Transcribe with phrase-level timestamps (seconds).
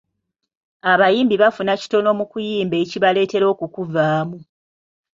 [0.91, 4.37] Abayimbi bafuna kitono mu kuyimba ekibaletera okukuvaamu.